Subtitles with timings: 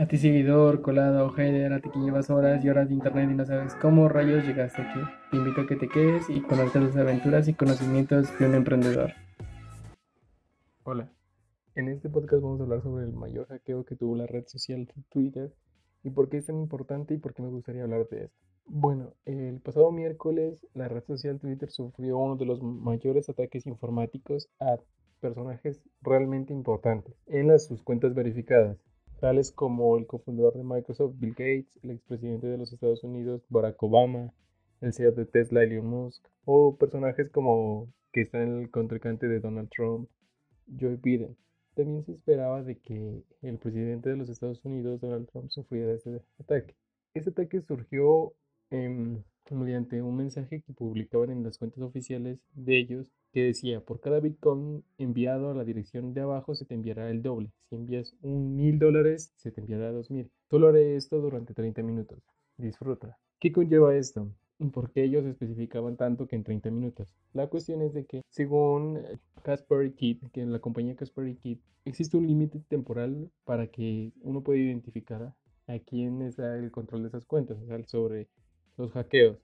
[0.00, 3.34] A ti seguidor, colado, header, a ti que llevas horas y horas de internet y
[3.34, 5.00] no sabes cómo rayos llegaste aquí.
[5.32, 9.10] Te invito a que te quedes y conozcas las aventuras y conocimientos de un emprendedor.
[10.84, 11.10] Hola,
[11.74, 14.88] en este podcast vamos a hablar sobre el mayor hackeo que tuvo la red social
[15.10, 15.52] Twitter
[16.04, 18.36] y por qué es tan importante y por qué me gustaría hablar de esto.
[18.66, 24.48] Bueno, el pasado miércoles la red social Twitter sufrió uno de los mayores ataques informáticos
[24.60, 24.78] a
[25.18, 28.78] personajes realmente importantes en las, sus cuentas verificadas,
[29.18, 33.82] tales como el cofundador de Microsoft, Bill Gates, el expresidente de los Estados Unidos, Barack
[33.82, 34.32] Obama,
[34.80, 39.40] el CEO de Tesla, Elon Musk, o personajes como que están en el contrincante de
[39.40, 40.08] Donald Trump,
[40.78, 41.36] Joe Biden.
[41.74, 46.22] También se esperaba de que el presidente de los Estados Unidos, Donald Trump, sufriera este
[46.40, 46.74] ataque.
[47.14, 48.32] Este ataque surgió
[48.70, 54.00] en mediante un mensaje que publicaban en las cuentas oficiales de ellos que decía, por
[54.00, 57.50] cada Bitcoin enviado a la dirección de abajo se te enviará el doble.
[57.68, 60.30] Si envías un mil dólares, se te enviará dos mil.
[60.50, 62.22] Solo haré esto durante 30 minutos.
[62.56, 63.18] Disfruta.
[63.38, 64.32] ¿Qué conlleva esto?
[64.72, 67.14] ¿Por qué ellos especificaban tanto que en 30 minutos?
[67.32, 69.00] La cuestión es de que, según
[69.42, 74.42] Casper Kit, que en la compañía Casper Kit, existe un límite temporal para que uno
[74.42, 75.34] pueda identificar
[75.68, 78.28] a quién está el control de esas cuentas, o sea, sobre
[78.76, 79.38] los hackeos.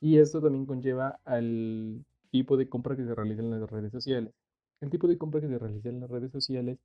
[0.00, 4.32] Y esto también conlleva al tipo de compra que se realiza en las redes sociales.
[4.80, 6.78] El tipo de compra que se realiza en las redes sociales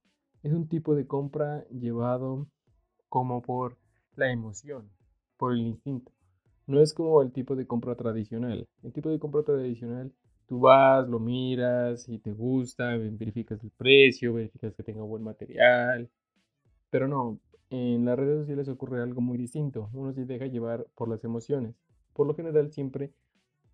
[0.43, 2.47] es un tipo de compra llevado
[3.09, 3.77] como por
[4.15, 4.89] la emoción,
[5.37, 6.11] por el instinto.
[6.67, 8.67] No es como el tipo de compra tradicional.
[8.83, 10.13] El tipo de compra tradicional,
[10.47, 16.09] tú vas, lo miras y te gusta, verificas el precio, verificas que tenga buen material.
[16.89, 17.39] Pero no,
[17.69, 19.89] en las redes sociales ocurre algo muy distinto.
[19.93, 21.75] Uno se deja llevar por las emociones.
[22.13, 23.11] Por lo general siempre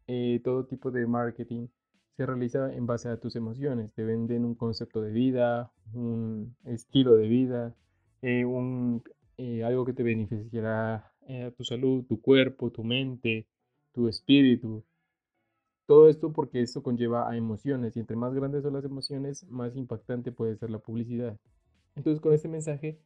[0.07, 1.67] eh, todo tipo de marketing
[2.15, 3.93] se realiza en base a tus emociones.
[3.93, 7.75] Te venden un concepto de vida, un estilo de vida,
[8.21, 9.03] eh, un,
[9.37, 13.47] eh, algo que te beneficiará a tu salud, tu cuerpo, tu mente,
[13.93, 14.83] tu espíritu.
[15.85, 19.75] Todo esto porque esto conlleva a emociones y entre más grandes son las emociones, más
[19.75, 21.37] impactante puede ser la publicidad.
[21.95, 22.99] Entonces con este mensaje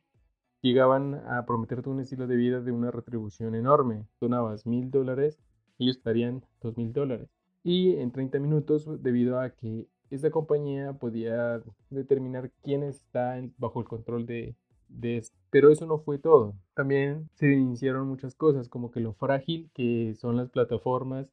[0.61, 4.05] llegaban a prometerte un estilo de vida de una retribución enorme.
[4.19, 5.39] Donabas mil dólares,
[5.79, 7.29] ellos estarían dos mil dólares.
[7.63, 13.87] Y en 30 minutos, debido a que esta compañía podía determinar quién está bajo el
[13.87, 14.55] control de,
[14.89, 15.37] de esto.
[15.49, 16.55] Pero eso no fue todo.
[16.73, 21.27] También se iniciaron muchas cosas, como que lo frágil que son las plataformas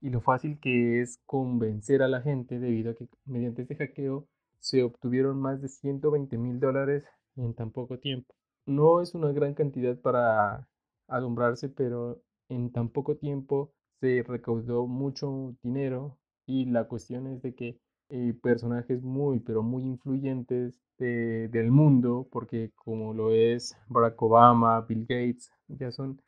[0.00, 4.26] y lo fácil que es convencer a la gente debido a que mediante este hackeo
[4.60, 7.04] se obtuvieron más de 120 mil dólares
[7.36, 8.34] en tan poco tiempo.
[8.68, 10.68] No es una gran cantidad para
[11.08, 17.54] alumbrarse, pero en tan poco tiempo se recaudó mucho dinero y la cuestión es de
[17.54, 17.80] que
[18.10, 25.06] eh, personajes muy, pero muy influyentes del mundo, porque como lo es Barack Obama, Bill
[25.08, 26.20] Gates, ya son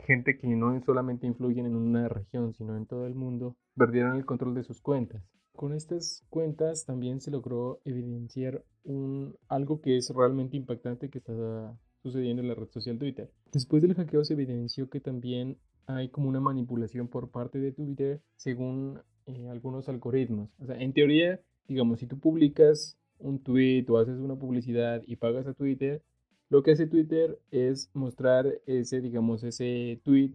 [0.00, 4.26] gente que no solamente influyen en una región, sino en todo el mundo, perdieron el
[4.26, 5.22] control de sus cuentas.
[5.56, 11.76] Con estas cuentas también se logró evidenciar un, algo que es realmente impactante que está
[12.02, 13.30] sucediendo en la red social Twitter.
[13.52, 18.20] Después del hackeo se evidenció que también hay como una manipulación por parte de Twitter
[18.36, 20.50] según eh, algunos algoritmos.
[20.60, 25.16] O sea, en teoría, digamos, si tú publicas un tweet o haces una publicidad y
[25.16, 26.02] pagas a Twitter,
[26.50, 30.32] lo que hace Twitter es mostrar ese, digamos, ese tweet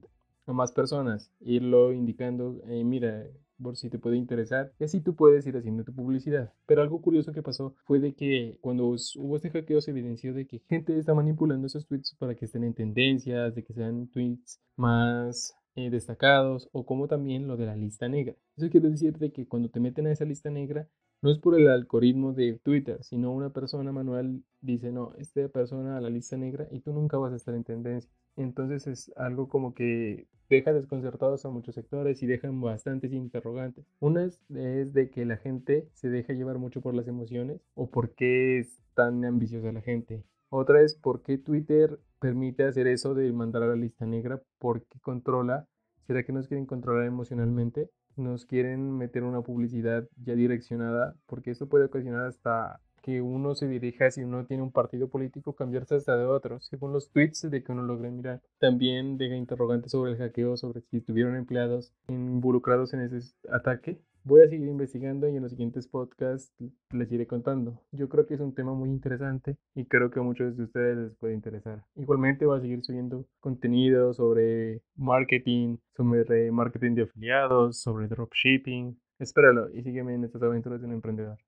[0.47, 3.27] a más personas, irlo indicando, mira,
[3.61, 4.71] por si te puede interesar.
[4.79, 6.53] Y así tú puedes ir haciendo tu publicidad.
[6.65, 10.47] Pero algo curioso que pasó fue de que cuando hubo este hackeo se evidenció de
[10.47, 14.59] que gente está manipulando esos tweets para que estén en tendencias, de que sean tweets
[14.75, 18.35] más eh, destacados o como también lo de la lista negra.
[18.57, 20.87] Eso quiere decir de que cuando te meten a esa lista negra
[21.21, 25.97] no es por el algoritmo de Twitter, sino una persona manual dice, no, esta persona
[25.97, 28.11] a la lista negra y tú nunca vas a estar en tendencia.
[28.37, 33.85] Entonces es algo como que deja desconcertados a muchos sectores y dejan bastantes interrogantes.
[33.99, 38.13] Una es, de que la gente se deja llevar mucho por las emociones o por
[38.15, 40.23] qué es tan ambiciosa la gente.
[40.53, 44.83] Otra es por qué Twitter permite hacer eso de mandar a la lista negra, por
[44.83, 45.65] qué controla.
[46.07, 47.89] ¿Será que nos quieren controlar emocionalmente?
[48.17, 51.15] ¿Nos quieren meter una publicidad ya direccionada?
[51.25, 55.55] Porque eso puede ocasionar hasta que uno se dirija, si uno tiene un partido político,
[55.55, 58.41] cambiarse hasta de otro, según los tweets de que uno logre mirar.
[58.59, 64.01] También deja interrogantes sobre el hackeo, sobre si estuvieron empleados involucrados en ese ataque.
[64.23, 66.53] Voy a seguir investigando y en los siguientes podcasts
[66.91, 67.81] les iré contando.
[67.91, 70.97] Yo creo que es un tema muy interesante y creo que a muchos de ustedes
[70.97, 71.83] les puede interesar.
[71.95, 78.95] Igualmente voy a seguir subiendo contenido sobre marketing, sobre marketing de afiliados, sobre dropshipping.
[79.17, 81.39] Espéralo y sígueme en estas aventuras de un emprendedor.